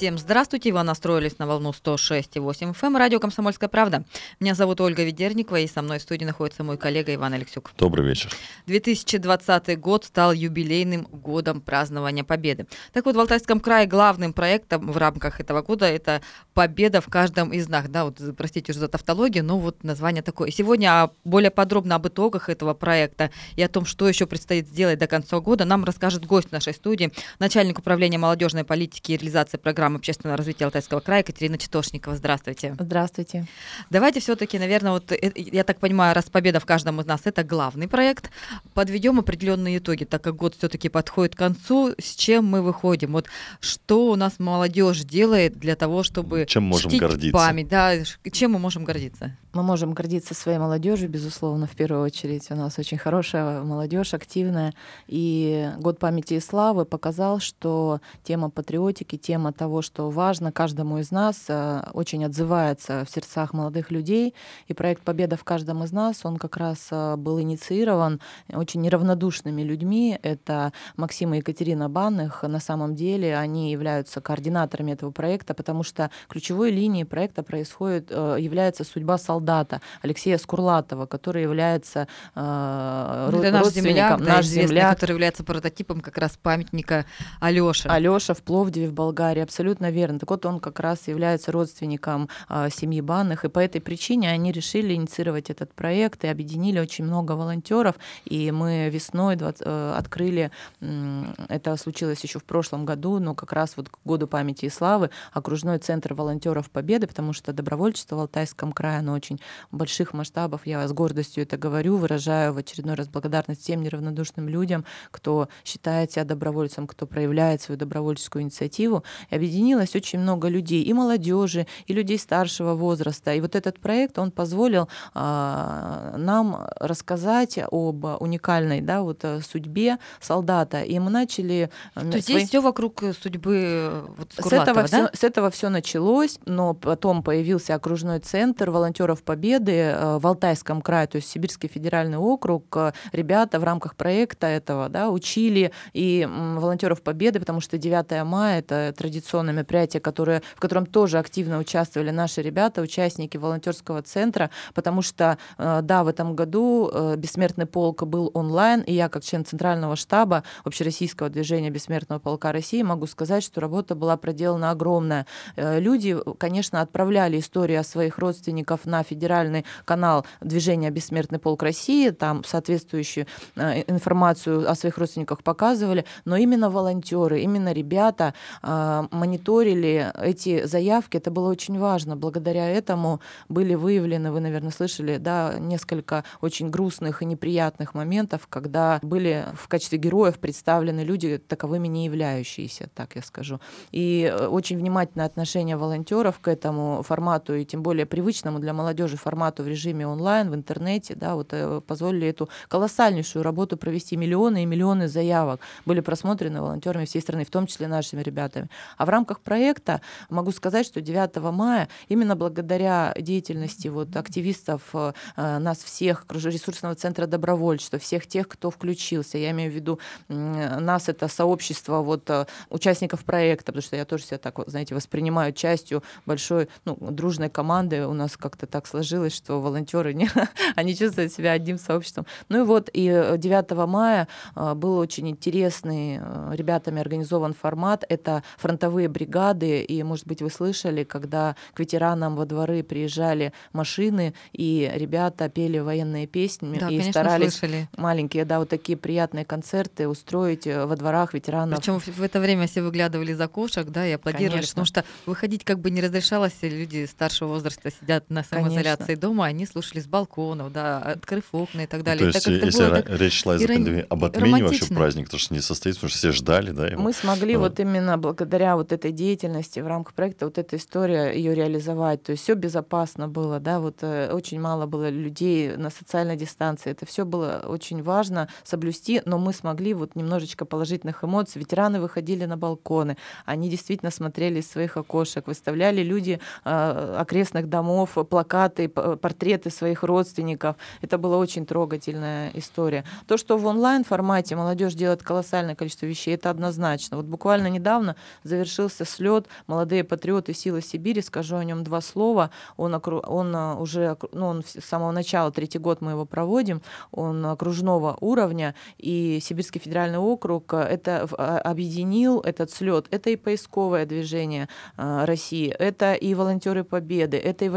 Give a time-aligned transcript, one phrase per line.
[0.00, 4.02] Всем здравствуйте, вы настроились на волну 106,8 FM, эм, радио «Комсомольская правда».
[4.40, 7.72] Меня зовут Ольга Ведерникова, и со мной в студии находится мой коллега Иван Алексюк.
[7.76, 8.30] Добрый вечер.
[8.66, 12.66] 2020 год стал юбилейным годом празднования Победы.
[12.94, 16.22] Так вот, в Алтайском крае главным проектом в рамках этого года это
[16.54, 17.86] «Победа в каждом из нас».
[17.86, 20.50] Да, вот, простите уже за тавтологию, но вот название такое.
[20.50, 25.06] Сегодня более подробно об итогах этого проекта и о том, что еще предстоит сделать до
[25.06, 29.98] конца года, нам расскажет гость нашей студии, начальник управления молодежной политики и реализации программы программы
[29.98, 32.16] общественного развития Алтайского края Екатерина Читошникова.
[32.16, 32.76] Здравствуйте.
[32.78, 33.46] Здравствуйте.
[33.90, 37.42] Давайте все-таки, наверное, вот э, я так понимаю, раз победа в каждом из нас это
[37.42, 38.30] главный проект,
[38.74, 43.12] подведем определенные итоги, так как год все-таки подходит к концу, с чем мы выходим?
[43.12, 43.26] Вот
[43.60, 47.32] что у нас молодежь делает для того, чтобы чем можем гордиться?
[47.32, 47.94] память, да,
[48.32, 49.36] чем мы можем гордиться?
[49.52, 52.48] Мы можем гордиться своей молодежью, безусловно, в первую очередь.
[52.52, 54.74] У нас очень хорошая молодежь, активная.
[55.08, 61.10] И год памяти и славы показал, что тема патриотики, тема того, что важно каждому из
[61.10, 64.36] нас, э, очень отзывается в сердцах молодых людей.
[64.68, 68.20] И проект «Победа в каждом из нас», он как раз э, был инициирован
[68.52, 70.16] очень неравнодушными людьми.
[70.22, 72.44] Это Максим и Екатерина Банных.
[72.44, 78.36] На самом деле они являются координаторами этого проекта, потому что ключевой линией проекта происходит, э,
[78.38, 85.44] является судьба солдата Алексея Скурлатова, который является э, Это наш земляк, наш земляк, который является
[85.44, 87.06] прототипом как раз памятника
[87.40, 87.88] Алёше.
[87.88, 90.18] Алёша в Пловдиве в Болгарии, абсолютно абсолютно верно.
[90.18, 94.52] Так вот, он как раз является родственником э, семьи Банных, и по этой причине они
[94.52, 97.96] решили инициировать этот проект и объединили очень много волонтеров.
[98.24, 103.52] И мы весной 20, э, открыли, э, это случилось еще в прошлом году, но как
[103.52, 108.20] раз вот к году памяти и славы, окружной центр волонтеров Победы, потому что добровольчество в
[108.20, 109.29] Алтайском крае, оно очень
[109.70, 110.66] больших масштабов.
[110.66, 116.12] Я с гордостью это говорю, выражаю в очередной раз благодарность всем неравнодушным людям, кто считает
[116.12, 119.04] себя добровольцем, кто проявляет свою добровольческую инициативу.
[119.30, 123.34] И объединилось очень много людей, и молодежи, и людей старшего возраста.
[123.34, 129.98] И вот этот проект, он позволил а, нам рассказать об уникальной да, вот, э, судьбе
[130.20, 130.82] солдата.
[130.82, 131.70] И мы начали...
[131.94, 132.38] Э, То есть свои...
[132.38, 134.86] здесь все вокруг э, судьбы вот, с этого, да?
[134.86, 141.06] все, с этого все началось, но потом появился окружной центр волонтеров Победы в Алтайском крае,
[141.06, 142.76] то есть Сибирский федеральный округ.
[143.12, 148.94] Ребята в рамках проекта этого да, учили и волонтеров Победы, потому что 9 мая это
[148.96, 155.02] традиционно информационное мероприятие, которое, в котором тоже активно участвовали наши ребята, участники волонтерского центра, потому
[155.02, 159.44] что, э, да, в этом году э, «Бессмертный полк» был онлайн, и я, как член
[159.44, 165.26] Центрального штаба Общероссийского движения «Бессмертного полка России», могу сказать, что работа была проделана огромная.
[165.56, 172.10] Э, люди, конечно, отправляли истории о своих родственников на федеральный канал движения «Бессмертный полк России»,
[172.10, 173.26] там соответствующую
[173.56, 181.30] информацию о своих родственниках показывали, но именно волонтеры, именно ребята мониторили мониторили эти заявки, это
[181.30, 182.16] было очень важно.
[182.16, 188.98] Благодаря этому были выявлены, вы, наверное, слышали, да, несколько очень грустных и неприятных моментов, когда
[189.02, 193.60] были в качестве героев представлены люди, таковыми не являющиеся, так я скажу.
[193.92, 198.99] И э, очень внимательное отношение волонтеров к этому формату, и тем более привычному для молодежи
[199.16, 204.16] формату в режиме онлайн, в интернете, да, вот э, позволили эту колоссальнейшую работу провести.
[204.16, 208.68] Миллионы и миллионы заявок были просмотрены волонтерами всей страны, в том числе нашими ребятами.
[208.96, 214.82] А в рамках рамках проекта могу сказать, что 9 мая именно благодаря деятельности вот активистов
[214.94, 221.08] э, нас всех, ресурсного центра добровольчества, всех тех, кто включился, я имею в виду нас,
[221.08, 226.02] это сообщество вот э, участников проекта, потому что я тоже себя так, знаете, воспринимаю частью
[226.26, 228.06] большой, ну, дружной команды.
[228.06, 230.28] У нас как-то так сложилось, что волонтеры, не,
[230.76, 232.26] они чувствуют себя одним сообществом.
[232.48, 236.20] Ну и вот, и 9 мая э, был очень интересный
[236.52, 238.04] ребятами организован формат.
[238.08, 244.34] Это фронтовые бригады, и, может быть, вы слышали, когда к ветеранам во дворы приезжали машины,
[244.52, 247.88] и ребята пели военные песни, да, и конечно, старались слышали.
[247.96, 251.78] маленькие, да, вот такие приятные концерты устроить э, во дворах ветеранов.
[251.78, 254.70] Причем в это время все выглядывали из окошек, да, и аплодировали, конечно.
[254.70, 259.16] потому что выходить как бы не разрешалось, люди старшего возраста сидят на самоизоляции конечно.
[259.16, 262.30] дома, они слушали с балконов, да, открыв окна и так далее.
[262.30, 265.54] То есть, так, если было, речь шла из пандемии, об отмене вообще праздник, то что
[265.54, 266.88] не состоится, потому что все ждали, да?
[266.88, 267.02] Его.
[267.02, 271.32] Мы смогли вот, вот именно благодаря вот этой деятельности в рамках проекта вот эта история
[271.32, 272.22] ее реализовать.
[272.22, 276.90] То есть все безопасно было, да, вот э, очень мало было людей на социальной дистанции.
[276.90, 281.60] Это все было очень важно соблюсти, но мы смогли вот немножечко положительных эмоций.
[281.60, 288.16] Ветераны выходили на балконы, они действительно смотрели из своих окошек, выставляли люди э, окрестных домов
[288.28, 290.76] плакаты и портреты своих родственников.
[291.00, 293.04] Это была очень трогательная история.
[293.26, 297.16] То, что в онлайн-формате молодежь делает колоссальное количество вещей, это однозначно.
[297.16, 302.50] Вот буквально недавно завершился слет «Молодые патриоты Силы Сибири», скажу о нем два слова.
[302.76, 307.44] Он, он а, уже, ну, он с самого начала, третий год мы его проводим, он
[307.46, 313.06] окружного уровня, и Сибирский федеральный округ это а, объединил этот слет.
[313.10, 317.68] Это и поисковое движение России, это и волонтеры Победы, это и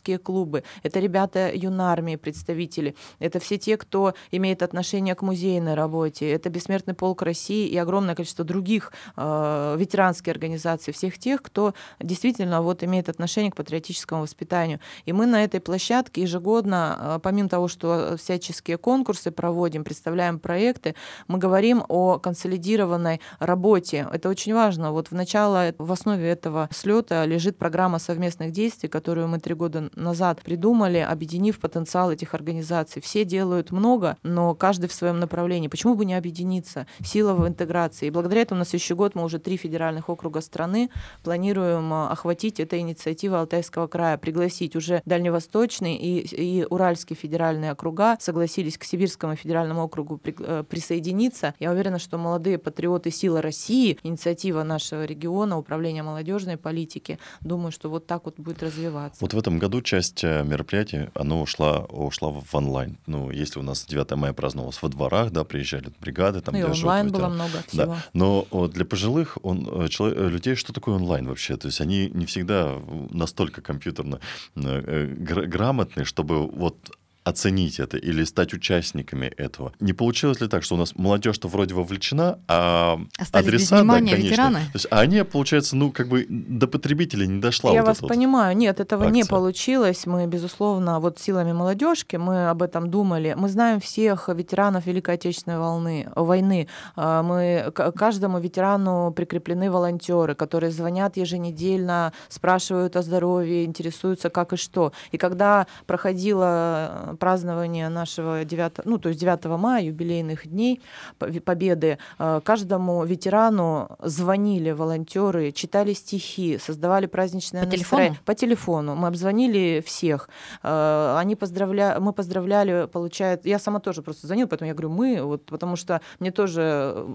[0.00, 6.30] военно-патриотические клубы, это ребята юнармии, представители, это все те, кто имеет отношение к музейной работе,
[6.30, 12.62] это Бессмертный полк России и огромное количество других э, ветеранских организаций, всех тех, кто действительно
[12.62, 14.80] вот имеет отношение к патриотическому воспитанию.
[15.06, 20.94] И мы на этой площадке ежегодно, э, помимо того, что всяческие конкурсы проводим, представляем проекты,
[21.28, 24.06] мы говорим о консолидированной работе.
[24.12, 24.92] Это очень важно.
[24.92, 29.89] Вот в начало, в основе этого слета лежит программа совместных действий, которую мы три года
[29.94, 33.02] назад придумали, объединив потенциал этих организаций.
[33.02, 35.68] Все делают много, но каждый в своем направлении.
[35.68, 36.86] Почему бы не объединиться?
[37.04, 38.06] Сила в интеграции.
[38.06, 40.90] И благодаря этому нас еще год мы уже три федеральных округа страны
[41.22, 48.16] планируем а, охватить этой инициативой Алтайского края, пригласить уже Дальневосточный и, и Уральский федеральные округа
[48.20, 51.54] согласились к Сибирскому федеральному округу при, э, присоединиться.
[51.58, 57.88] Я уверена, что молодые патриоты Сила России, инициатива нашего региона, управления молодежной политики, думаю, что
[57.88, 59.18] вот так вот будет развиваться.
[59.20, 62.98] Вот в этом году часть э, мероприятий, оно ушла, ушла в онлайн.
[63.06, 66.62] Ну, если у нас 9 мая праздновалось во дворах, да, приезжали бригады, там, ну, и
[66.62, 67.86] онлайн было много всего.
[67.86, 68.04] Да.
[68.12, 71.56] Но вот для пожилых он, э, человек, э, людей, что такое онлайн вообще?
[71.56, 72.78] То есть они не всегда
[73.10, 74.20] настолько компьютерно
[74.54, 76.76] грамотны, чтобы вот
[77.24, 79.72] оценить это или стать участниками этого.
[79.80, 84.10] Не получилось ли так, что у нас молодежь-то вроде вовлечена, а Остались адреса, без внимания,
[84.10, 84.30] да, конечно.
[84.30, 84.58] Ветераны?
[84.60, 87.72] То есть а они, получается, ну, как бы до потребителей не дошла.
[87.72, 88.54] Я вот вас понимаю.
[88.54, 89.14] Вот Нет, этого акция.
[89.14, 90.06] не получилось.
[90.06, 93.34] Мы, безусловно, вот силами молодежки, мы об этом думали.
[93.36, 96.68] Мы знаем всех ветеранов Великой Отечественной волны, войны.
[96.96, 104.56] А, мы каждому ветерану прикреплены волонтеры, которые звонят еженедельно, спрашивают о здоровье, интересуются как и
[104.56, 104.92] что.
[105.12, 110.80] И когда проходила празднования нашего 9, ну, то есть 9 мая, юбилейных дней
[111.18, 118.10] Победы, э, каждому ветерану звонили волонтеры, читали стихи, создавали праздничное по настроение.
[118.10, 118.24] Телефону?
[118.24, 118.94] По телефону.
[118.94, 120.28] Мы обзвонили всех.
[120.62, 121.96] Э, они поздравля...
[122.00, 123.46] Мы поздравляли, получает...
[123.46, 127.06] Я сама тоже просто звонила, поэтому я говорю «мы», вот, потому что мне тоже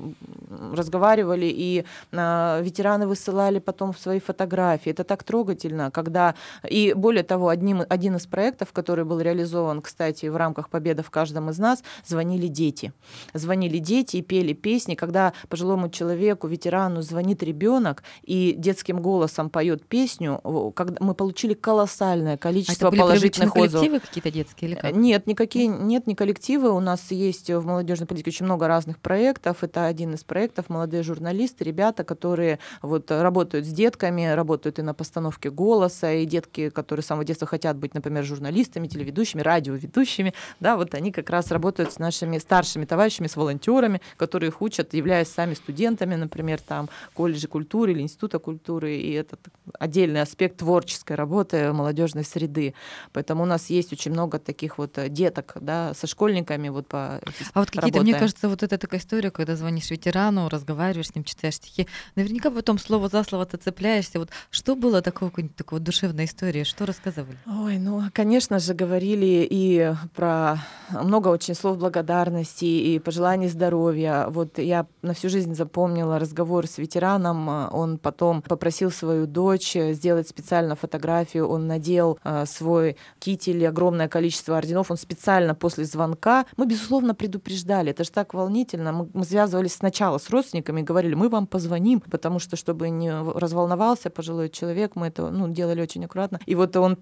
[0.74, 4.92] разговаривали, и э, ветераны высылали потом свои фотографии.
[4.92, 6.36] Это так трогательно, когда...
[6.70, 11.10] И более того, одним, один из проектов, который был реализован, кстати, в рамках «Победа в
[11.10, 12.92] каждом из нас» звонили дети.
[13.34, 14.96] Звонили дети и пели песни.
[14.96, 20.42] Когда пожилому человеку, ветерану звонит ребенок и детским голосом поет песню,
[20.76, 23.82] когда мы получили колоссальное количество а это положительных были отзывов.
[23.82, 24.96] коллективы какие-то детские или как?
[24.96, 26.72] Нет, никакие, нет, не коллективы.
[26.72, 29.64] У нас есть в молодежной политике очень много разных проектов.
[29.64, 34.94] Это один из проектов молодые журналисты, ребята, которые вот работают с детками, работают и на
[34.94, 40.34] постановке голоса, и детки, которые с самого детства хотят быть, например, журналистами, телеведущими, радио радиоведущими,
[40.60, 44.94] да, вот они как раз работают с нашими старшими товарищами, с волонтерами, которые их учат,
[44.94, 49.38] являясь сами студентами, например, там, колледжа культуры или института культуры, и это
[49.80, 52.74] отдельный аспект творческой работы молодежной среды.
[53.14, 57.22] Поэтому у нас есть очень много таких вот э, деток, да, со школьниками вот по
[57.54, 61.24] А вот какие-то, мне кажется, вот это такая история, когда звонишь ветерану, разговариваешь с ним,
[61.24, 64.20] читаешь стихи, наверняка потом слово за слово ты цепляешься.
[64.20, 67.38] Вот что было такого, какой-нибудь такой душевной истории, что рассказывали?
[67.46, 69.65] Ой, ну, конечно же, говорили и
[70.14, 70.58] про
[70.92, 74.28] много очень слов благодарности и пожеланий здоровья.
[74.30, 77.74] Вот я на всю жизнь запомнила разговор с ветераном.
[77.74, 81.48] Он потом попросил свою дочь сделать специально фотографию.
[81.48, 84.92] Он надел э, свой китель, огромное количество орденов.
[84.92, 86.46] Он специально после звонка.
[86.58, 87.92] Мы, безусловно, предупреждали.
[87.92, 88.92] Это же так волнительно.
[88.92, 93.12] Мы, мы связывались сначала с родственниками и говорили, мы вам позвоним, потому что, чтобы не
[93.12, 96.40] разволновался пожилой человек, мы это ну, делали очень аккуратно.
[96.46, 96.98] И вот он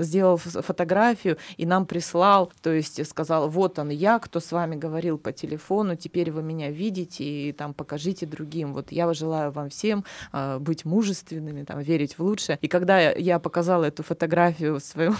[0.00, 5.18] сделал фотографию, и нам прислал, то есть сказал, вот он я, кто с вами говорил
[5.18, 8.74] по телефону, теперь вы меня видите и там покажите другим.
[8.74, 12.58] Вот я желаю вам всем э, быть мужественными, там, верить в лучшее.
[12.60, 15.16] И когда я показала эту фотографию своему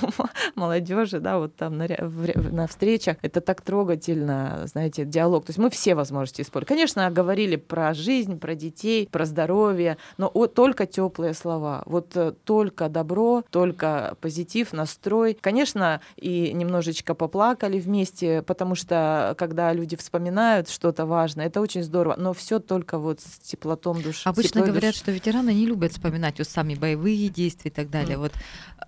[0.54, 5.46] молодежи, да, вот там на, на встречах, это так трогательно, знаете, диалог.
[5.46, 6.68] То есть мы все возможности использовали.
[6.68, 11.82] Конечно, говорили про жизнь, про детей, про здоровье, но о, только теплые слова.
[11.86, 15.36] Вот э, только добро, только позитив, настрой.
[15.40, 22.16] Конечно, и немножечко поплакали вместе, потому что когда люди вспоминают что-то важное, это очень здорово.
[22.18, 24.28] Но все только вот с теплотом души.
[24.28, 24.98] Обычно говорят, души.
[24.98, 28.16] что ветераны не любят вспоминать вот сами боевые действия и так далее.
[28.16, 28.20] Mm.
[28.20, 28.32] Вот,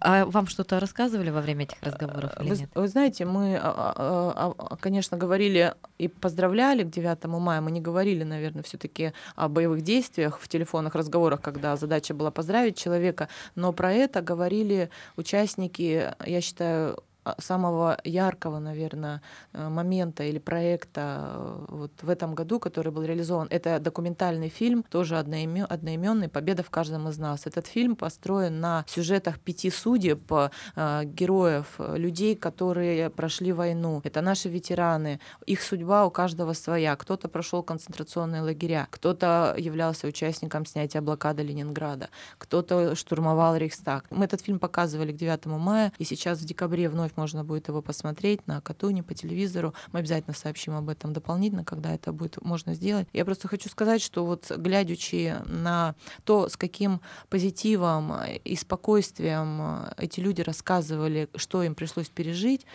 [0.01, 2.71] а вам что-то рассказывали во время этих разговоров или вы, нет?
[2.75, 7.61] Вы знаете, мы, а, а, а, конечно, говорили и поздравляли к 9 мая.
[7.61, 12.77] Мы не говорили, наверное, все-таки о боевых действиях в телефонных разговорах, когда задача была поздравить
[12.77, 17.03] человека, но про это говорили участники, я считаю, а,
[17.39, 19.23] самого яркого, наверное,
[19.53, 23.47] э, момента или проекта э, вот в этом году, который был реализован.
[23.51, 27.47] Это документальный фильм, тоже одноименный «Победа в каждом из нас».
[27.47, 34.01] Этот фильм построен на сюжетах пяти судеб э, героев, людей, которые прошли войну.
[34.05, 35.21] Это наши ветераны.
[35.47, 36.97] Их судьба у каждого своя.
[36.97, 42.09] Кто-то прошел концентрационные лагеря, кто-то являлся участником снятия блокады Ленинграда,
[42.39, 44.07] кто-то штурмовал Рейхстаг.
[44.11, 47.83] Мы этот фильм показывали к 9 мая, и сейчас в декабре вновь можно будет его
[47.83, 49.75] посмотреть на Катуне по телевизору.
[49.93, 53.07] Мы обязательно сообщим об этом дополнительно, когда это будет можно сделать.
[53.13, 58.13] Я просто хочу сказать, что вот глядячи на то, с каким позитивом
[58.45, 62.67] и спокойствием эти люди рассказывали, что им пришлось пережить,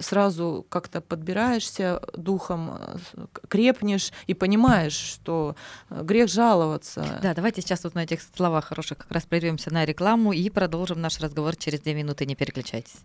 [0.00, 2.78] сразу как-то подбираешься духом,
[3.48, 5.56] крепнешь и понимаешь, что
[5.90, 7.18] грех жаловаться.
[7.22, 11.00] Да, давайте сейчас вот на этих словах хороших как раз прервемся на рекламу и продолжим
[11.00, 12.26] наш разговор через две минуты.
[12.26, 12.96] Не переключайтесь.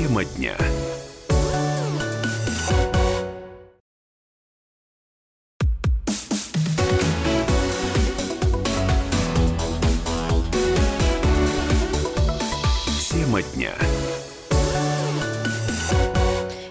[0.00, 0.56] Тема дня.
[13.10, 13.89] Тема дня.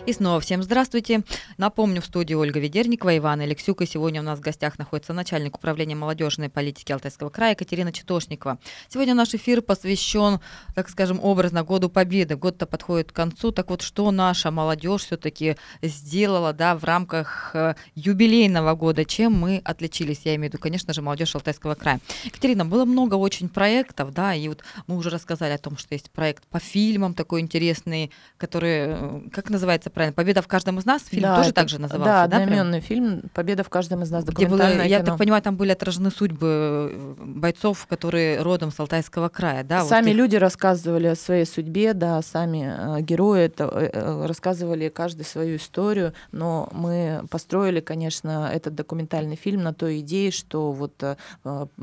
[0.09, 1.21] И снова всем здравствуйте.
[1.59, 3.83] Напомню, в студии Ольга Ведерникова, Иван Алексюк.
[3.83, 8.57] И сегодня у нас в гостях находится начальник управления молодежной политики Алтайского края Екатерина Читошникова.
[8.87, 10.39] Сегодня наш эфир посвящен,
[10.73, 12.37] так скажем, образно Году Победы.
[12.37, 13.51] Год-то подходит к концу.
[13.51, 19.05] Так вот, что наша молодежь все-таки сделала да, в рамках э, юбилейного года?
[19.05, 20.21] Чем мы отличились?
[20.23, 21.99] Я имею в виду, конечно же, молодежь Алтайского края.
[22.23, 26.09] Екатерина, было много очень проектов, да, и вот мы уже рассказали о том, что есть
[26.09, 30.13] проект по фильмам такой интересный, который, э, как называется правильно?
[30.13, 31.03] Победа в каждом из нас.
[31.03, 32.27] Фильм да, тоже это, так же назывался, да?
[32.27, 34.23] Да, одноименный фильм «Победа в каждом из нас».
[34.23, 39.27] Где было, я так понимаю, там были отражены судьбы э, бойцов, которые родом с Алтайского
[39.27, 39.83] края, да?
[39.83, 45.25] Сами вот люди рассказывали о своей судьбе, да, сами э, герои это, э, рассказывали каждый
[45.25, 51.03] свою историю, но мы построили, конечно, этот документальный фильм на той идее, что вот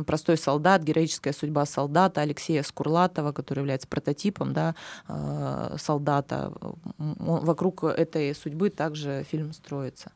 [0.06, 4.74] простой солдат, героическая судьба солдата Алексея Скурлатова, который является прототипом, да,
[5.76, 6.50] солдата,
[6.96, 10.12] вокруг этой судьбы также фильм строится.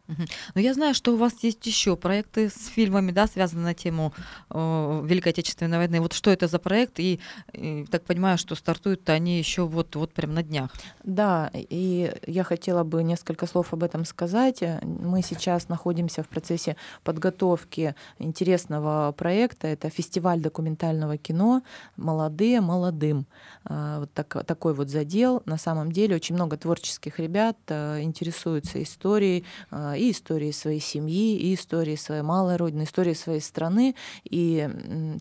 [0.55, 4.13] Но я знаю, что у вас есть еще проекты с фильмами, да, связанные на тему
[4.51, 6.01] э, Великой Отечественной войны.
[6.01, 7.01] Вот что это за проект?
[7.01, 7.21] И,
[7.53, 10.71] и так понимаю, что стартуют они еще вот, вот прям на днях.
[11.05, 14.63] Да, и я хотела бы несколько слов об этом сказать.
[14.83, 19.67] Мы сейчас находимся в процессе подготовки интересного проекта.
[19.67, 21.63] Это фестиваль документального кино
[21.97, 23.27] «Молодые молодым».
[23.65, 25.43] А, вот так, такой вот задел.
[25.45, 27.70] На самом деле очень много творческих ребят э,
[28.03, 33.95] интересуются историей, э, и историей своей семьи, и историей своей малой родины, историей своей страны.
[34.25, 34.69] И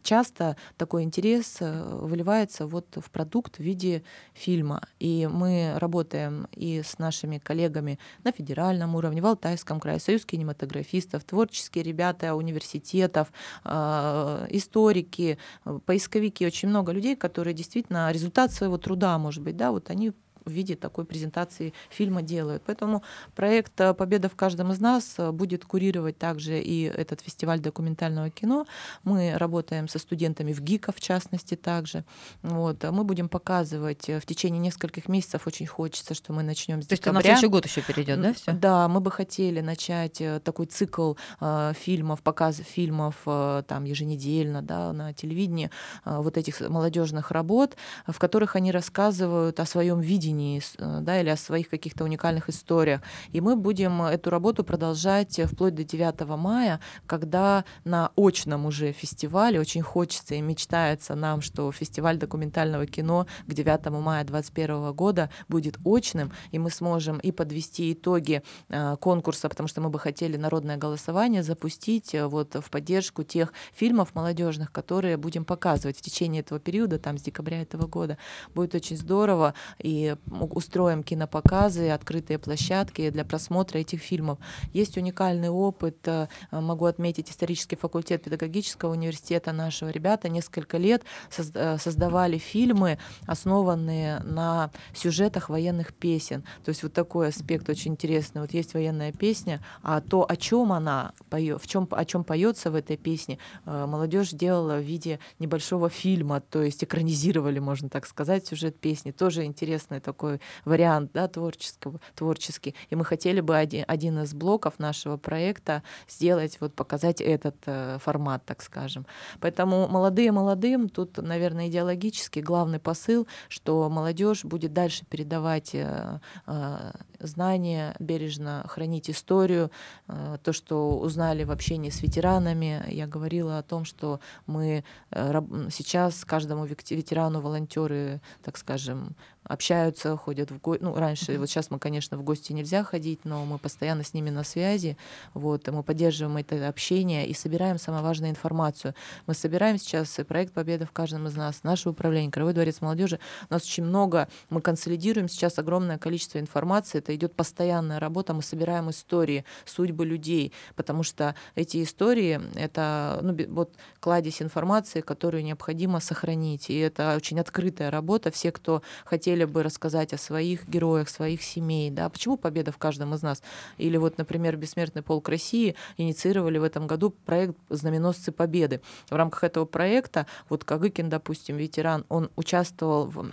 [0.04, 4.04] часто такой интерес э, выливается вот в продукт в виде
[4.34, 4.82] фильма.
[5.00, 11.24] И мы работаем и с нашими коллегами на федеральном уровне, в Алтайском крае, Союз кинематографистов,
[11.24, 13.32] творческие ребята университетов,
[13.66, 15.38] историки,
[15.86, 20.14] поисковики, очень много людей, которые действительно результат своего труда, может быть, да, вот они
[20.50, 22.64] в виде такой презентации фильма делают.
[22.66, 23.04] Поэтому
[23.36, 28.30] проект э, «Победа в каждом из нас» э, будет курировать также и этот фестиваль документального
[28.30, 28.66] кино.
[29.04, 32.04] Мы работаем со студентами в ГИКа, в частности, также.
[32.42, 32.84] Вот.
[32.84, 36.96] Мы будем показывать э, в течение нескольких месяцев, очень хочется, что мы начнем с То
[36.96, 37.20] декабря.
[37.20, 38.52] есть на следующий год еще перейдет, да, все?
[38.54, 44.94] Да, мы бы хотели начать такой цикл э, фильмов, показ фильмов э, там еженедельно, да,
[44.94, 45.70] на телевидении,
[46.06, 47.76] э, вот этих молодежных работ,
[48.08, 52.50] в которых они рассказывают о своем видении видении э, да, или о своих каких-то уникальных
[52.50, 53.02] историях.
[53.32, 59.60] И мы будем эту работу продолжать вплоть до 9 мая, когда на очном уже фестивале
[59.60, 65.78] очень хочется и мечтается нам, что фестиваль документального кино к 9 мая 2021 года будет
[65.86, 70.78] очным, и мы сможем и подвести итоги э, конкурса, потому что мы бы хотели народное
[70.78, 76.60] голосование запустить э, вот в поддержку тех фильмов молодежных, которые будем показывать в течение этого
[76.60, 78.18] периода, там с декабря этого года.
[78.56, 84.40] Будет очень здорово, и устроим кинопоказы, открытые площадки для просмотра этих фильмов.
[84.74, 89.90] Есть уникальный опыт, э, могу отметить исторический факультет педагогического университета нашего.
[89.90, 91.04] Ребята несколько лет
[91.38, 96.44] э, создавали фильмы, основанные на сюжетах военных песен.
[96.64, 98.42] То есть вот такой аспект очень интересный.
[98.42, 102.72] Вот есть военная песня, а то, о чем она поет, в чем, о чем поется
[102.72, 108.06] в этой песне, э, молодежь делала в виде небольшого фильма, то есть экранизировали, можно так
[108.06, 109.12] сказать, сюжет песни.
[109.12, 112.76] Тоже интересный такой вариант, да, творческого, творческий.
[112.90, 117.98] И мы хотели бы один, один из блоков нашего проекта сделать, вот показать этот э,
[118.00, 119.06] формат, так скажем.
[119.40, 126.92] Поэтому молодые молодым, тут, наверное, идеологически главный посыл, что молодежь будет дальше передавать э, э,
[127.20, 129.72] знания, бережно хранить историю,
[130.08, 132.84] э, то, что узнали в общении с ветеранами.
[132.90, 139.16] Я говорила о том, что мы э, сейчас каждому ветерану волонтеры, так скажем,
[139.50, 140.84] общаются, ходят в гости.
[140.84, 144.30] Ну, раньше, вот сейчас мы, конечно, в гости нельзя ходить, но мы постоянно с ними
[144.30, 144.96] на связи.
[145.34, 148.94] Вот, мы поддерживаем это общение и собираем самую важную информацию.
[149.26, 153.20] Мы собираем сейчас проект «Победа в каждом из нас», наше управление, Краевой дворец молодежи.
[153.50, 157.00] У нас очень много, мы консолидируем сейчас огромное количество информации.
[157.10, 163.36] Это идет постоянная работа, мы собираем истории, судьбы людей, потому что эти истории— это ну,
[163.48, 166.70] вот кладезь информации, которую необходимо сохранить.
[166.70, 168.30] И это очень открытая работа.
[168.30, 173.16] Все, кто хотели бы рассказать о своих героях, своих семей, да, почему победа в каждом
[173.16, 173.42] из нас?
[173.80, 178.82] Или вот, например, Бессмертный полк России инициировали в этом году проект «Знаменосцы Победы».
[179.10, 183.32] В рамках этого проекта, вот Кагыкин, допустим, ветеран, он участвовал в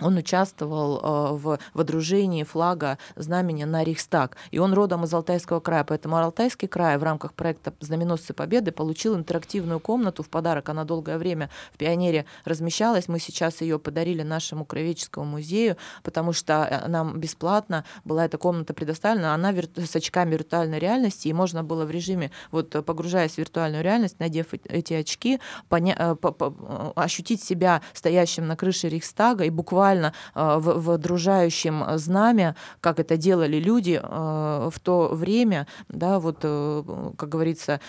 [0.00, 4.36] он участвовал э, в водружении флага знамени на Рейхстаг.
[4.50, 5.84] И он родом из Алтайского края.
[5.84, 10.68] Поэтому Алтайский край в рамках проекта «Знаменосцы Победы» получил интерактивную комнату в подарок.
[10.68, 13.08] Она долгое время в «Пионере» размещалась.
[13.08, 18.74] Мы сейчас ее подарили нашему краеведческому музею, потому что э, нам бесплатно была эта комната
[18.74, 19.34] предоставлена.
[19.34, 24.18] Она с очками виртуальной реальности, и можно было в режиме, вот погружаясь в виртуальную реальность,
[24.18, 30.58] надев эти очки, поня- э, ощутить себя стоящим на крыше Рейхстага и буквально буквально э,
[30.60, 36.82] водружающим знамя, как это делали люди э, в то время, да, вот, э,
[37.16, 37.80] как говорится,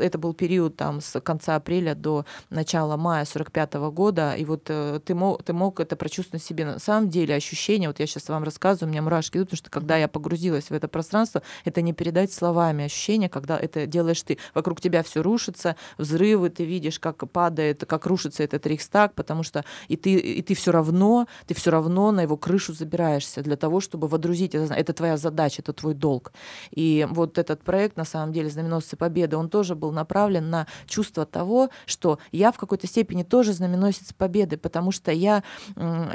[0.00, 5.14] это был период там с конца апреля до начала мая 45 года, и вот ты
[5.14, 6.64] мог, ты мог это прочувствовать себе.
[6.64, 9.70] На самом деле ощущение, вот я сейчас вам рассказываю, у меня мурашки идут, потому что
[9.70, 14.38] когда я погрузилась в это пространство, это не передать словами ощущение, когда это делаешь ты.
[14.54, 19.64] Вокруг тебя все рушится, взрывы, ты видишь, как падает, как рушится этот Рейхстаг, потому что
[19.88, 21.13] и ты, и ты все равно
[21.46, 24.74] ты все равно на его крышу забираешься для того, чтобы водрузить это.
[24.74, 26.32] Это твоя задача, это твой долг.
[26.70, 31.24] И вот этот проект, на самом деле, «Знаменосцы Победы», он тоже был направлен на чувство
[31.26, 35.42] того, что я в какой-то степени тоже знаменосец Победы, потому что я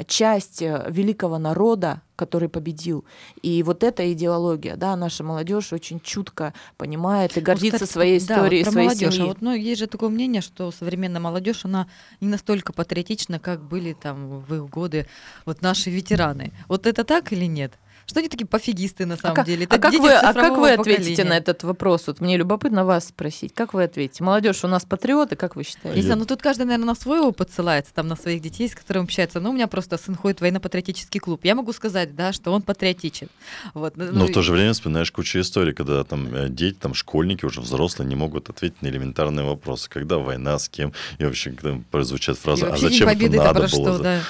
[0.06, 3.06] часть э, великого народа, который победил.
[3.40, 8.62] И вот эта идеология, да, наша молодежь очень чутко понимает и гордится вот, своей историей,
[8.62, 9.14] да, вот своей молодежь.
[9.14, 9.24] семьей.
[9.24, 11.86] А вот, ну, есть же такое мнение, что современная молодежь, она
[12.20, 15.06] не настолько патриотична, как были там в их годы
[15.46, 16.52] вот наши ветераны.
[16.68, 17.72] Вот это так или нет?
[18.10, 19.66] Что они такие пофигисты на самом а деле?
[19.66, 21.30] Это а как вы, а как вы ответите поколения?
[21.30, 22.08] на этот вопрос?
[22.08, 23.54] Вот мне любопытно вас спросить.
[23.54, 24.24] Как вы ответите?
[24.24, 26.02] Молодежь у нас патриоты, как вы считаете?
[26.02, 29.04] Знаю, ну тут каждый, наверное, на свой опыт ссылается, там на своих детей, с которыми
[29.04, 29.38] общается.
[29.38, 31.44] Но у меня просто сын ходит в военно-патриотический клуб.
[31.44, 33.28] Я могу сказать, да, что он патриотичен.
[33.74, 33.96] Вот.
[33.96, 37.44] Ну, Но в то же время вспоминаешь кучу историй, когда там э, дети, там школьники,
[37.44, 39.88] уже взрослые, не могут ответить на элементарные вопросы.
[39.88, 40.92] Когда война, с кем?
[41.18, 43.68] И вообще, когда прозвучат фразы, а зачем это надо было?
[43.68, 44.20] Что, да.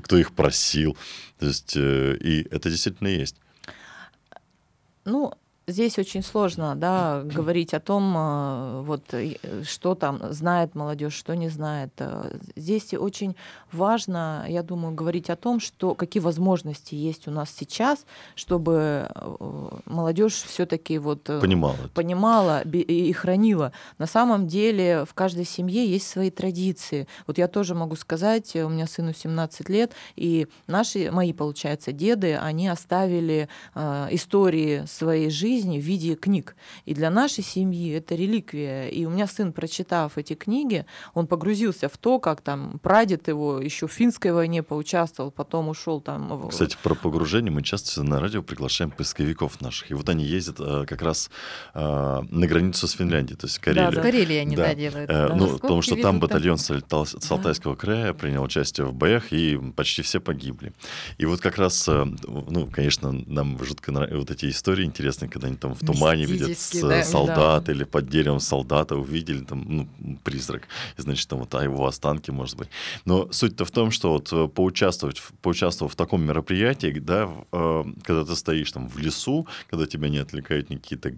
[0.00, 0.96] Кто их просил?
[1.40, 3.34] То есть, э, и это действительно есть.
[5.06, 5.32] Ну,
[5.70, 9.14] здесь очень сложно да, говорить о том, э, вот,
[9.64, 11.92] что там знает молодежь, что не знает.
[11.98, 13.36] Э, здесь очень
[13.72, 18.04] важно, я думаю, говорить о том, что, какие возможности есть у нас сейчас,
[18.34, 23.72] чтобы э, молодежь все-таки вот понимала, понимала и хранила.
[23.98, 27.06] На самом деле в каждой семье есть свои традиции.
[27.26, 32.36] Вот я тоже могу сказать, у меня сыну 17 лет, и наши, мои, получается, деды,
[32.36, 36.56] они оставили истории своей жизни, жизни в виде книг.
[36.86, 38.88] И для нашей семьи это реликвия.
[38.88, 43.60] И у меня сын, прочитав эти книги, он погрузился в то, как там прадед его
[43.60, 46.48] еще в финской войне поучаствовал, потом ушел там.
[46.48, 49.90] Кстати, про погружение мы часто на радио приглашаем поисковиков наших.
[49.90, 51.30] И вот они ездят э, как раз
[51.74, 51.80] э,
[52.30, 53.90] на границу с Финляндией, то есть Карелия.
[53.90, 54.68] Да, в Карелии они да.
[54.68, 55.10] Да, делают.
[55.10, 57.80] Э, ну, потому что там батальон с, с Алтайского да.
[57.80, 60.72] края принял участие в боях, и почти все погибли.
[61.18, 65.48] И вот как раз, э, ну, конечно, нам жутко нравятся вот эти истории интересные, когда
[65.48, 67.72] они там в тумане видят да, солдат да.
[67.72, 72.30] или под деревом солдата, увидели там ну, призрак, и значит там вот а его останки,
[72.30, 72.68] может быть.
[73.04, 78.24] Но суть-то в том, что вот э, поучаствовать, поучаствовав в таком мероприятии, да, э, когда
[78.24, 81.12] ты стоишь там в лесу, когда тебя не отвлекают никакие-то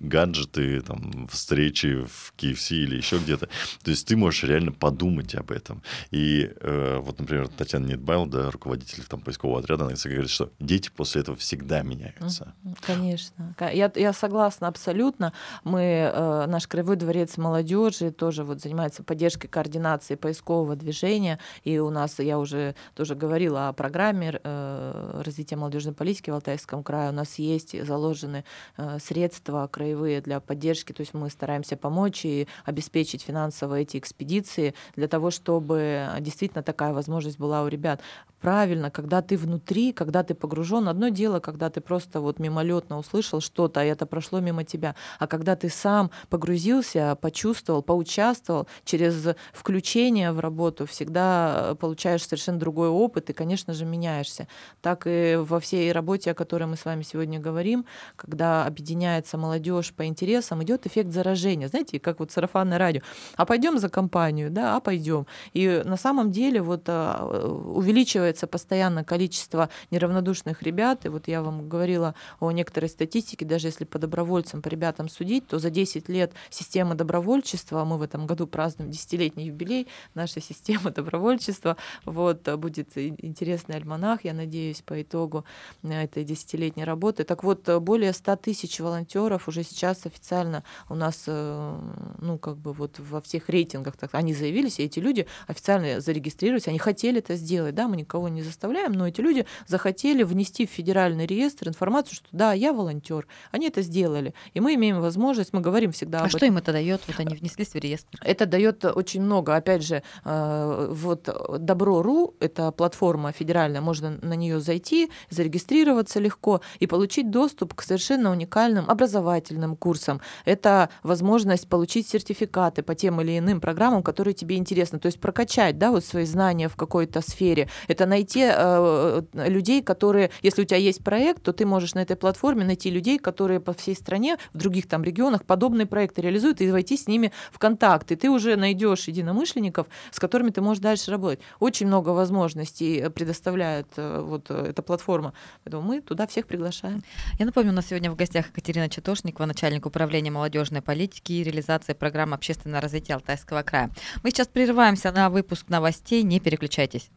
[0.00, 3.48] гаджеты, там, встречи в KFC или еще где-то,
[3.82, 5.82] то есть ты можешь реально подумать об этом.
[6.10, 10.90] И э, вот, например, Татьяна Нетбайл, да, руководитель там поискового отряда, она говорит, что дети
[10.94, 12.54] после этого всегда меняются.
[12.86, 13.54] Конечно.
[13.72, 15.32] Я, я согласна абсолютно.
[15.64, 21.38] Мы, э, наш краевой дворец молодежи тоже вот занимается поддержкой координации поискового движения.
[21.64, 26.82] И у нас, я уже тоже говорила о программе э, развития молодежной политики в Алтайском
[26.82, 27.10] крае.
[27.10, 28.44] У нас есть заложены
[28.76, 30.92] э, средства краевые для поддержки.
[30.92, 36.92] То есть мы стараемся помочь и обеспечить финансово эти экспедиции для того, чтобы действительно такая
[36.92, 38.00] возможность была у ребят
[38.46, 40.88] правильно, когда ты внутри, когда ты погружен.
[40.88, 44.94] Одно дело, когда ты просто вот мимолетно услышал что-то, и это прошло мимо тебя.
[45.18, 52.88] А когда ты сам погрузился, почувствовал, поучаствовал, через включение в работу всегда получаешь совершенно другой
[52.88, 54.46] опыт и, конечно же, меняешься.
[54.80, 59.92] Так и во всей работе, о которой мы с вами сегодня говорим, когда объединяется молодежь
[59.92, 61.66] по интересам, идет эффект заражения.
[61.66, 63.00] Знаете, как вот сарафанное радио.
[63.36, 65.26] А пойдем за компанию, да, а пойдем.
[65.52, 67.26] И на самом деле вот а,
[67.74, 71.06] увеличивается увеличивается постоянно количество неравнодушных ребят.
[71.06, 75.46] И вот я вам говорила о некоторой статистике, даже если по добровольцам, по ребятам судить,
[75.46, 80.90] то за 10 лет системы добровольчества, мы в этом году празднуем десятилетний юбилей нашей системы
[80.96, 85.44] добровольчества, вот, будет интересный альманах, я надеюсь, по итогу
[85.82, 87.24] этой десятилетней работы.
[87.24, 91.78] Так вот, более 100 тысяч волонтеров уже сейчас официально у нас, э,
[92.18, 96.68] ну, как бы вот во всех рейтингах, так, они заявились, и эти люди официально зарегистрировались,
[96.68, 100.66] они хотели это сделать, да, мы никого никого не заставляем, но эти люди захотели внести
[100.66, 103.26] в федеральный реестр информацию, что да, я волонтер.
[103.52, 104.34] Они это сделали.
[104.54, 106.48] И мы имеем возможность, мы говорим всегда а об что этом.
[106.48, 107.00] им это дает?
[107.06, 108.18] Вот они внеслись в реестр.
[108.22, 109.54] Это дает очень много.
[109.56, 116.86] Опять же, э, вот Добро.ру, это платформа федеральная, можно на нее зайти, зарегистрироваться легко и
[116.86, 120.20] получить доступ к совершенно уникальным образовательным курсам.
[120.44, 124.98] Это возможность получить сертификаты по тем или иным программам, которые тебе интересны.
[124.98, 127.68] То есть прокачать да, вот свои знания в какой-то сфере.
[127.88, 132.16] Это найти э, людей, которые, если у тебя есть проект, то ты можешь на этой
[132.16, 136.70] платформе найти людей, которые по всей стране, в других там регионах подобные проекты реализуют, и
[136.70, 138.10] войти с ними в контакт.
[138.12, 141.40] И ты уже найдешь единомышленников, с которыми ты можешь дальше работать.
[141.60, 145.32] Очень много возможностей предоставляет э, вот эта платформа.
[145.64, 147.02] Поэтому мы туда всех приглашаем.
[147.38, 151.92] Я напомню, у нас сегодня в гостях Екатерина Чатошникова, начальник управления молодежной политики и реализации
[151.92, 153.90] программы общественного развития Алтайского края.
[154.22, 157.10] Мы сейчас прерываемся на выпуск новостей, не переключайтесь.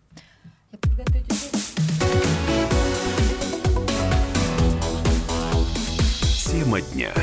[6.46, 7.14] Тема дня.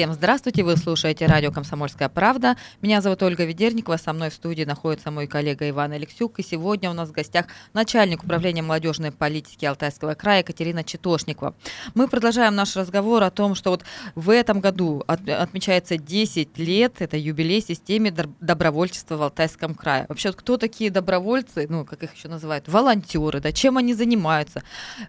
[0.00, 2.56] Всем здравствуйте, вы слушаете радио «Комсомольская правда».
[2.80, 6.38] Меня зовут Ольга Ведерникова, со мной в студии находится мой коллега Иван Алексюк.
[6.38, 11.54] И сегодня у нас в гостях начальник управления молодежной политики Алтайского края Екатерина Читошникова.
[11.92, 13.84] Мы продолжаем наш разговор о том, что вот
[14.14, 18.10] в этом году от, отмечается 10 лет, это юбилей системе
[18.40, 20.06] добровольчества в Алтайском крае.
[20.08, 24.62] Вообще, кто такие добровольцы, ну, как их еще называют, волонтеры, да, чем они занимаются,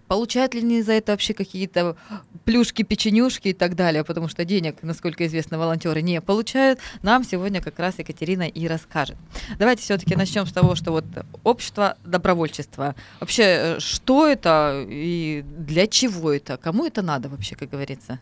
[0.10, 1.96] получают ли они за это вообще какие-то
[2.44, 7.62] плюшки, печенюшки и так далее, потому что денег насколько известно, волонтеры не получают, нам сегодня
[7.62, 9.17] как раз Екатерина и расскажет.
[9.58, 11.06] Давайте все-таки начнем с того, что вот
[11.44, 12.96] общество добровольчества.
[13.20, 16.58] Вообще, э, что это и для чего это?
[16.58, 18.20] Кому это надо вообще, как говорится?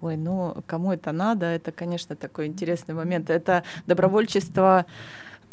[0.00, 3.30] Ой, ну кому это надо, это, конечно, такой интересный момент.
[3.30, 4.86] Это добровольчество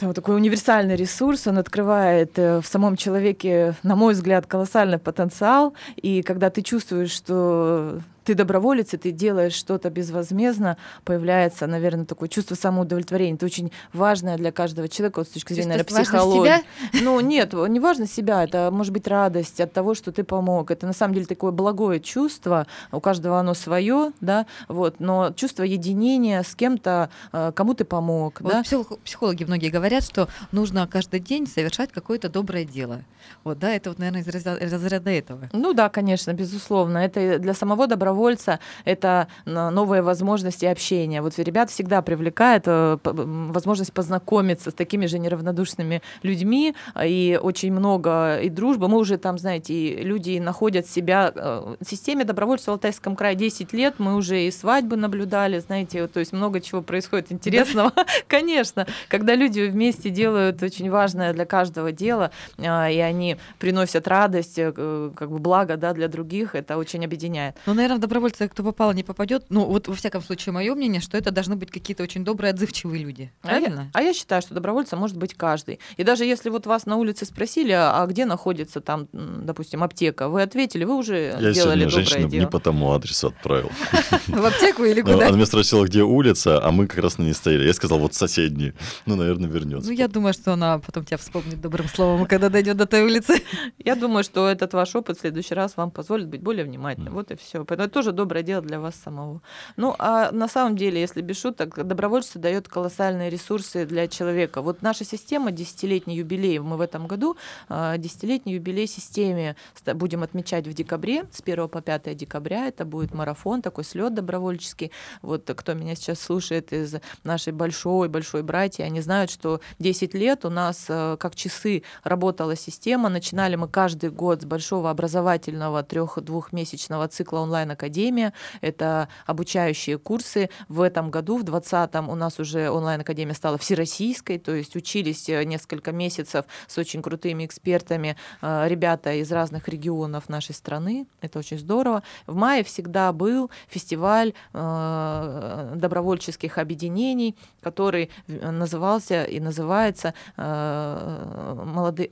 [0.02, 5.74] вот такой универсальный ресурс, он открывает э, в самом человеке, на мой взгляд, колоссальный потенциал.
[5.96, 12.28] И когда ты чувствуешь, что ты доброволец, и ты делаешь что-то безвозмездно, появляется, наверное, такое
[12.28, 13.36] чувство самоудовлетворения.
[13.36, 16.64] Это очень важное для каждого человека вот, с точки зрения наверное, психологии.
[17.02, 20.72] Ну, нет, не важно себя, это может быть радость от того, что ты помог.
[20.72, 25.64] Это на самом деле такое благое чувство, у каждого оно свое, да, вот, но чувство
[25.64, 28.42] единения с кем-то, э, кому ты помог.
[28.42, 28.64] Вот да?
[29.04, 33.04] Психологи многие говорят, что нужно каждый день совершать какое-то доброе дело.
[33.44, 35.50] Вот, да, это вот, наверное, из разряда этого.
[35.54, 36.98] Ну да, конечно, безусловно.
[37.00, 41.22] Это для самого добровольца добровольца— это новые возможности общения.
[41.22, 48.38] Вот ребят всегда привлекает э, возможность познакомиться с такими же неравнодушными людьми, и очень много
[48.38, 48.88] и дружбы.
[48.88, 53.36] Мы уже там, знаете, и люди находят себя э, в системе добровольцев в Алтайском крае
[53.36, 57.92] 10 лет, мы уже и свадьбы наблюдали, знаете, то есть много чего происходит интересного.
[58.28, 65.12] Конечно, когда люди вместе делают очень важное для каждого дело, и они приносят радость, э,
[65.16, 67.56] как бы благо да, для других, это очень объединяет.
[67.66, 69.46] Ну, наверное, добровольцы, кто попал, не попадет.
[69.50, 73.04] Ну, вот во всяком случае, мое мнение, что это должны быть какие-то очень добрые, отзывчивые
[73.04, 73.32] люди.
[73.42, 73.90] Правильно?
[73.94, 75.80] А я, а я считаю, что добровольцем может быть каждый.
[75.98, 80.30] И даже если вот вас на улице спросили, а, а где находится там, допустим, аптека,
[80.30, 82.42] вы ответили, вы уже я сделали доброе женщину дело.
[82.42, 83.72] не по тому адресу отправил.
[84.28, 85.28] В аптеку или ну, куда?
[85.28, 87.66] Она меня спросила, где улица, а мы как раз на ней стояли.
[87.66, 88.74] Я сказал, вот соседние.
[89.06, 89.90] Ну, наверное, вернется.
[89.90, 93.42] Ну, я думаю, что она потом тебя вспомнит добрым словом, когда дойдет до той улицы.
[93.78, 97.14] Я думаю, что этот ваш опыт в следующий раз вам позволит быть более внимательным.
[97.14, 97.66] Вот и все.
[97.66, 99.42] Поэтому тоже доброе дело для вас самого.
[99.78, 104.62] Ну, а на самом деле, если без шуток, добровольство дает колоссальные ресурсы для человека.
[104.62, 107.38] Вот наша система, десятилетний юбилей, мы в этом году
[107.70, 109.56] а, десятилетний юбилей системе
[109.94, 112.68] будем отмечать в декабре, с 1 по 5 декабря.
[112.68, 114.92] Это будет марафон, такой слет добровольческий.
[115.22, 120.50] Вот кто меня сейчас слушает из нашей большой-большой братьи, они знают, что 10 лет у
[120.50, 123.08] нас э, как часы работала система.
[123.08, 127.40] Начинали мы каждый год с большого образовательного трех-двухмесячного цикла
[127.86, 128.34] онлайн-академия.
[128.62, 130.50] Это обучающие курсы.
[130.70, 135.44] В этом году, в 2020 у нас уже онлайн-академия стала всероссийской, то есть учились э,
[135.44, 141.06] несколько месяцев с очень крутыми экспертами э, ребята из разных регионов нашей страны.
[141.22, 142.04] Это очень здорово.
[142.28, 152.10] В мае всегда был фестиваль э, добровольческих объединений, который назывался и называется молодые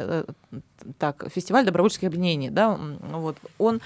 [0.97, 2.77] так фестиваль добровольческих объединений, да,
[3.11, 3.81] вот он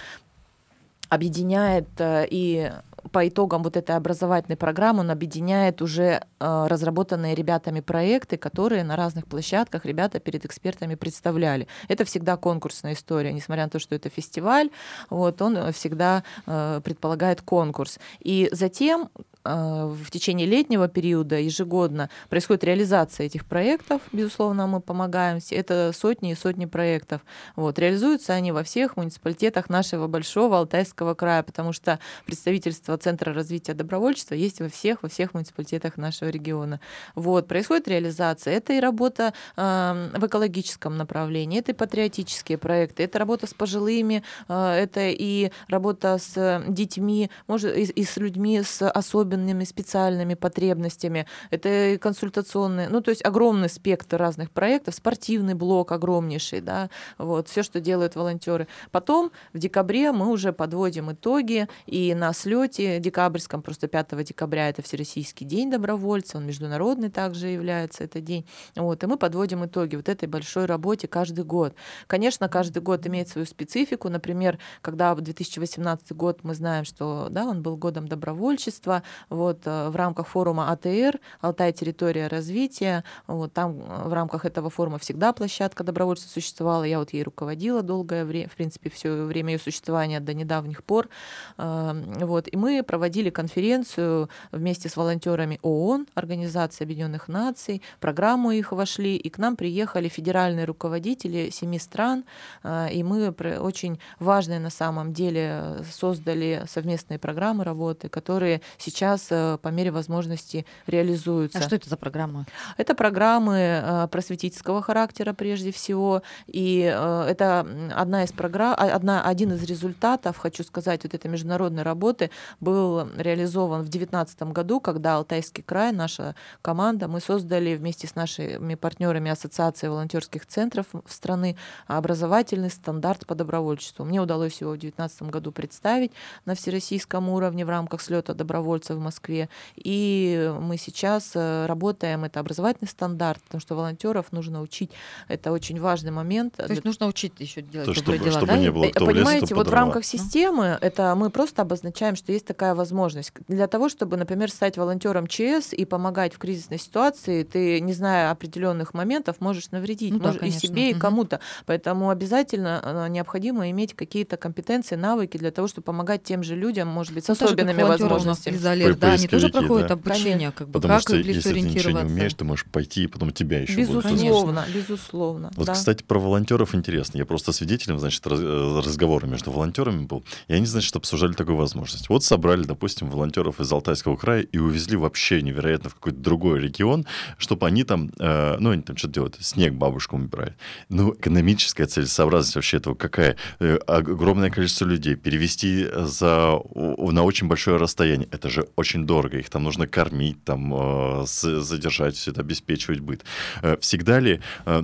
[1.09, 2.71] объединяет и
[3.11, 8.95] по итогам вот этой образовательной программы он объединяет уже э, разработанные ребятами проекты, которые на
[8.95, 11.67] разных площадках ребята перед экспертами представляли.
[11.87, 14.69] Это всегда конкурсная история, несмотря на то, что это фестиваль,
[15.09, 17.99] вот он всегда э, предполагает конкурс.
[18.19, 19.09] И затем
[19.47, 25.39] в течение летнего периода ежегодно происходит реализация этих проектов, безусловно, мы помогаем.
[25.51, 27.21] Это сотни и сотни проектов.
[27.55, 27.79] Вот.
[27.79, 34.35] Реализуются они во всех муниципалитетах нашего большого Алтайского края, потому что представительство Центра развития добровольчества
[34.35, 36.79] есть во всех, во всех муниципалитетах нашего региона.
[37.15, 37.47] Вот.
[37.47, 38.55] Происходит реализация.
[38.55, 44.23] Это и работа э, в экологическом направлении, это и патриотические проекты, это работа с пожилыми,
[44.47, 50.33] э, это и работа с детьми, может, и, и с людьми с особенностями особенными специальными
[50.33, 57.47] потребностями, это консультационные, ну, то есть огромный спектр разных проектов, спортивный блок огромнейший, да, вот,
[57.47, 58.67] все, что делают волонтеры.
[58.91, 64.81] Потом в декабре мы уже подводим итоги, и на слете декабрьском, просто 5 декабря это
[64.81, 68.45] Всероссийский день добровольца, он международный также является этот день,
[68.75, 71.75] вот, и мы подводим итоги вот этой большой работе каждый год.
[72.07, 77.45] Конечно, каждый год имеет свою специфику, например, когда в 2018 год мы знаем, что, да,
[77.45, 81.73] он был годом добровольчества, вот, э, в рамках форума АТР «Алтай.
[81.73, 83.03] Территория развития».
[83.27, 86.83] Вот, там э, в рамках этого форума всегда площадка добровольцев существовала.
[86.83, 91.09] Я вот ей руководила долгое время, в принципе, все время ее существования до недавних пор.
[91.57, 98.71] Эм, вот, и мы проводили конференцию вместе с волонтерами ООН, Организации Объединенных Наций, программу их
[98.71, 102.25] вошли, и к нам приехали федеральные руководители семи стран,
[102.63, 109.27] э, и мы очень важные на самом деле создали совместные программы работы, которые сейчас сейчас
[109.29, 111.59] э, по мере возможности реализуются.
[111.59, 112.45] А что это за программы?
[112.77, 117.65] Это программы э, просветительского характера прежде всего, и э, это
[117.95, 123.07] одна из программ, а, одна, один из результатов, хочу сказать, вот этой международной работы был
[123.17, 129.31] реализован в 2019 году, когда Алтайский край, наша команда, мы создали вместе с нашими партнерами
[129.31, 131.55] Ассоциации волонтерских центров страны
[131.87, 134.05] образовательный стандарт по добровольчеству.
[134.05, 136.11] Мне удалось его в 2019 году представить
[136.45, 139.49] на всероссийском уровне в рамках слета добровольцев в Москве.
[139.75, 144.91] И мы сейчас э, работаем, это образовательный стандарт, потому что волонтеров нужно учить.
[145.27, 146.55] Это очень важный момент.
[146.55, 148.57] То есть нужно учить еще делать То, чтобы, дела, чтобы да?
[148.57, 152.31] не было кто Понимаете, в лес, вот в рамках системы это мы просто обозначаем, что
[152.31, 153.31] есть такая возможность.
[153.47, 158.31] Для того, чтобы, например, стать волонтером ЧС и помогать в кризисной ситуации, ты, не зная
[158.31, 161.39] определенных моментов, можешь навредить ну, можешь да, и себе, и кому-то.
[161.65, 166.87] Поэтому обязательно э, необходимо иметь какие-то компетенции, навыки для того, чтобы помогать тем же людям,
[166.87, 168.57] может быть, с ну, особенными возможностями
[168.89, 169.93] Например, да, они тоже поисковики, проходят да.
[169.93, 173.07] обучение, как бы, Потому как что если ты ничего не умеешь, ты можешь пойти, и
[173.07, 174.13] потом тебя еще будут изучать.
[174.13, 175.51] Безусловно, безусловно.
[175.55, 175.73] Вот, да.
[175.73, 177.17] кстати, про волонтеров интересно.
[177.17, 180.23] Я просто свидетелем, значит, э, разговора между волонтерами был.
[180.47, 182.09] И они, значит, обсуждали такую возможность.
[182.09, 187.05] Вот собрали, допустим, волонтеров из Алтайского края и увезли вообще невероятно в какой-то другой регион,
[187.37, 190.55] чтобы они там, э, ну, они там что-то делают, снег бабушкам убирают.
[190.89, 193.35] Ну, экономическая целесообразность вообще этого какая?
[193.59, 198.27] Э, огромное количество людей перевести за, на очень большое расстояние.
[198.31, 199.37] Это же очень дорого.
[199.39, 203.25] Их там нужно кормить, там, э, задержать, это обеспечивать быт.
[203.63, 204.83] Э, Всегда ли э,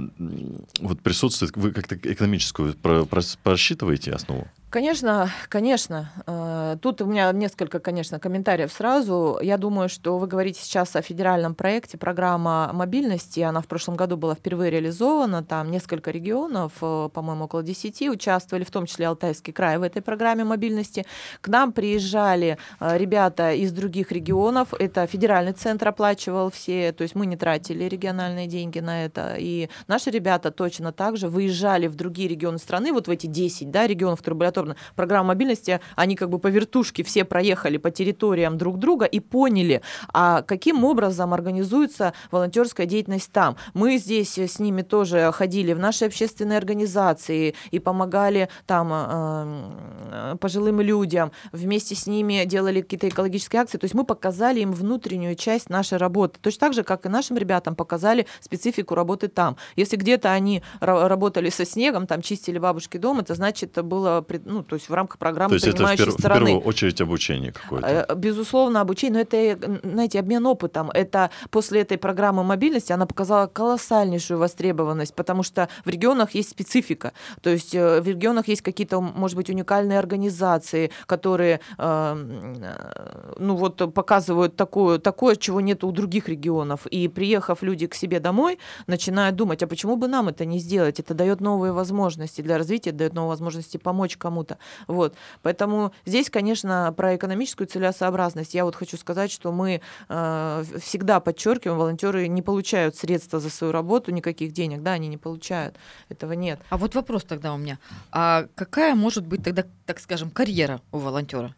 [0.79, 4.47] вот присутствует, вы как-то экономическую про- прос- просчитываете основу?
[4.73, 6.11] Конечно, конечно.
[6.25, 9.37] Э, Тут у меня несколько, конечно, комментариев сразу.
[9.39, 13.41] Я думаю, что вы говорите сейчас о федеральном проекте программа мобильности.
[13.41, 15.43] Она в прошлом году была впервые реализована.
[15.43, 20.01] Там несколько регионов, э, по-моему, около 10 участвовали, в том числе Алтайский край в этой
[20.01, 21.05] программе мобильности.
[21.41, 24.73] К нам приезжали э, ребята из других регионов.
[24.73, 29.35] Это федеральный центр оплачивал все, то есть мы не тратили региональные деньги на это.
[29.37, 33.69] И наши ребята точно так же выезжали в другие регионы страны, вот в эти 10
[33.69, 34.75] да, регионов, которые были отобраны.
[34.95, 39.81] Программа мобильности, они как бы по вертушке все проехали по территориям друг друга и поняли,
[40.13, 43.55] а каким образом организуется волонтерская деятельность там.
[43.73, 50.81] Мы здесь с ними тоже ходили в наши общественные организации и помогали там э, пожилым
[50.81, 53.77] людям, вместе с ними делали какие-то экологические акции.
[53.77, 56.39] То есть мы показали им внутреннюю часть нашей работы.
[56.41, 59.57] Точно так же, как и нашим ребятам показали специфику работы там.
[59.75, 64.63] Если где-то они ра- работали со снегом, там чистили бабушки дом, это значит, было ну,
[64.63, 66.45] то есть в рамках программы То есть это в, принимающей пер- в стороны.
[66.45, 67.87] первую очередь обучение какое-то.
[68.09, 70.91] Э, Безусловно, обучение, но это, э, знаете, обмен опытом.
[70.91, 77.13] Это после этой программы мобильности она показала колоссальнейшую востребованность, потому что в регионах есть специфика.
[77.41, 84.55] То есть э, в регионах есть какие-то, может быть, уникальные организации, которые ну вот показывают
[84.55, 86.85] такое, такое, чего нет у других регионов.
[86.87, 90.99] И приехав люди к себе домой, начинают думать, а почему бы нам это не сделать?
[90.99, 94.57] Это дает новые возможности для развития, дает новые возможности помочь кому-то.
[94.87, 95.15] Вот.
[95.43, 98.55] Поэтому здесь, конечно, про экономическую целесообразность.
[98.55, 103.71] Я вот хочу сказать, что мы э, всегда подчеркиваем, волонтеры не получают средства за свою
[103.71, 105.75] работу, никаких денег, да, они не получают.
[106.09, 106.59] Этого нет.
[106.69, 107.77] А вот вопрос тогда у меня.
[108.11, 111.53] А какая может быть тогда, так скажем, карьера у волонтера?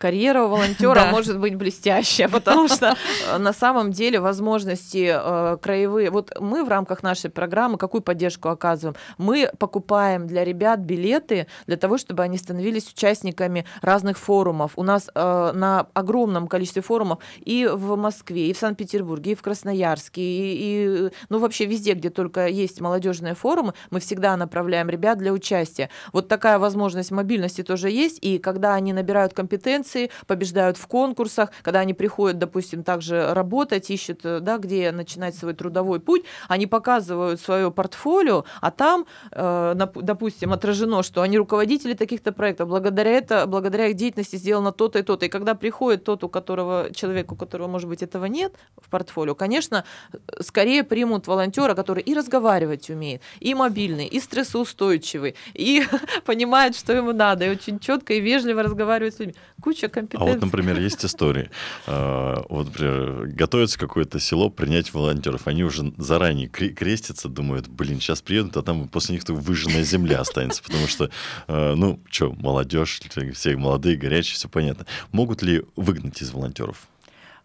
[0.00, 1.10] Карьера у волонтера Да.
[1.10, 2.96] может быть блестящая, потому что
[3.28, 6.10] э, на самом деле возможности э, краевые.
[6.10, 8.96] Вот мы в рамках нашей программы какую поддержку оказываем?
[9.18, 14.72] Мы покупаем для ребят билеты для того, чтобы они становились участниками разных форумов.
[14.76, 19.42] У нас э, на огромном количестве форумов и в Москве, и в Санкт-Петербурге, и в
[19.42, 25.18] Красноярске, и, и, ну вообще везде, где только есть молодежные форумы, мы всегда направляем ребят
[25.18, 25.90] для участия.
[26.14, 29.89] Вот такая возможность мобильности тоже есть, и когда они набирают компетенции,
[30.26, 35.54] побеждают в конкурсах, когда они приходят, допустим, также работать, ищут, э, да, где начинать свой
[35.54, 42.32] трудовой путь, они показывают свое портфолио, а там, э, допустим, отражено, что они руководители таких-то
[42.32, 45.26] проектов, благодаря это, благодаря их деятельности сделано то-то и то-то.
[45.26, 49.34] И когда приходит тот, у которого человек, у которого, может быть, этого нет в портфолио,
[49.34, 55.84] конечно, э, скорее примут волонтера, который и разговаривать умеет, и мобильный, и стрессоустойчивый, и
[56.24, 59.34] понимает, что ему надо, и очень четко и вежливо разговаривает с людьми.
[59.62, 60.34] Куча А компетенций.
[60.34, 61.50] вот, например, есть истории.
[61.86, 65.46] А, Вот, например, готовится какое-то село принять волонтеров.
[65.46, 70.20] Они уже заранее кре- крестятся, думают, блин, сейчас приедут, а там после них выжженная земля
[70.20, 70.62] останется.
[70.62, 71.10] Потому что,
[71.48, 73.00] э, ну, что, молодежь,
[73.34, 74.86] все молодые, горячие, все понятно.
[75.12, 76.88] Могут ли выгнать из волонтеров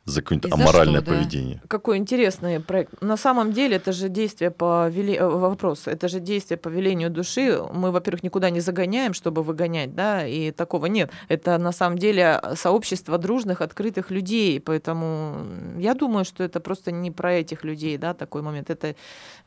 [0.06, 1.18] за какое-нибудь аморальное что, да?
[1.18, 1.62] поведение?
[1.68, 3.02] Какой интересный проект.
[3.02, 5.16] На самом деле это же действие по веле...
[5.16, 7.60] э, вопрос, это же действие по велению души.
[7.74, 11.10] Мы, во-первых, никуда не загоняем, чтобы выгонять, да, и такого нет.
[11.28, 15.38] Это на самом деле сообщество дружных, открытых людей, поэтому
[15.80, 18.70] я думаю, что это просто не про этих людей, да, такой момент.
[18.70, 18.96] Это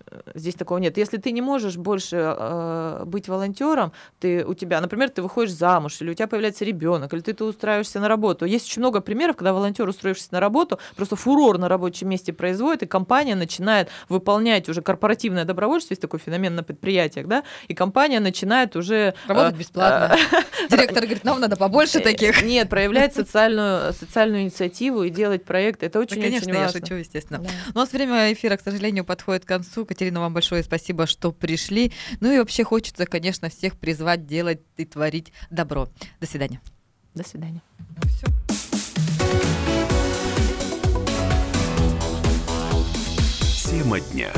[0.06, 0.98] э, здесь такого нет.
[0.98, 6.02] Если ты не можешь больше э, быть волонтером, ты у тебя, например, ты выходишь замуж,
[6.02, 8.44] или у тебя появляется ребенок, или ты, ты устраиваешься на работу.
[8.44, 10.47] Есть очень много примеров, когда волонтер, устроившись на работу,
[10.96, 16.20] просто фурор на рабочем месте производит, и компания начинает выполнять уже корпоративное добровольчество, есть такой
[16.20, 19.14] феномен на предприятиях, да, и компания начинает уже...
[19.26, 20.16] Работать э, бесплатно.
[20.70, 22.42] Директор говорит, нам надо побольше э, таких.
[22.48, 25.86] Нет, проявлять социальную, социальную инициативу и делать проекты.
[25.86, 26.80] Это Да, очень-очень конечно, я важно.
[26.80, 27.40] шучу, естественно.
[27.40, 27.50] Да.
[27.74, 29.84] У нас время эфира, к сожалению, подходит к концу.
[29.84, 31.92] Катерина, вам большое спасибо, что пришли.
[32.20, 35.88] Ну и вообще хочется, конечно, всех призвать делать и творить добро.
[36.20, 36.60] До свидания.
[37.14, 37.62] До свидания.
[43.68, 44.32] Тема дня.